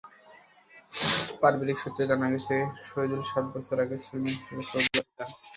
[1.41, 2.55] পারিবারিক সূত্রে জানা গেছে,
[2.87, 5.29] শহিদুল সাত বছর আগে শ্রমিক হিসেবে সৌদি আরব যান।